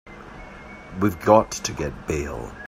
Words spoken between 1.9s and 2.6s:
bail.